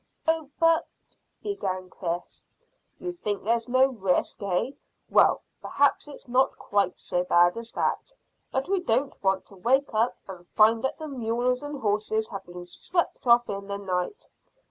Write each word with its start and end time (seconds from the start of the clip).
"Oh, 0.27 0.49
but" 0.59 0.87
began 1.43 1.91
Chris. 1.91 2.43
"You 2.97 3.11
think 3.11 3.43
there's 3.43 3.69
no 3.69 3.85
risk, 3.85 4.41
eh? 4.41 4.71
Well, 5.11 5.43
perhaps 5.61 6.07
it's 6.07 6.27
not 6.27 6.57
quite 6.57 6.99
so 6.99 7.23
bad 7.23 7.55
as 7.55 7.69
that, 7.73 8.15
but 8.51 8.67
we 8.67 8.79
don't 8.79 9.23
want 9.23 9.45
to 9.45 9.55
wake 9.57 9.93
up 9.93 10.17
and 10.27 10.47
find 10.55 10.83
that 10.83 10.97
the 10.97 11.07
mules 11.07 11.61
and 11.61 11.81
horses 11.81 12.29
have 12.29 12.45
been 12.47 12.65
swept 12.65 13.27
off 13.27 13.47
in 13.47 13.67
the 13.67 13.77
night. 13.77 14.27